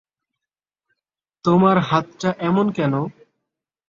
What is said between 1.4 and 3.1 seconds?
তোমার হাতটা এমন কেন?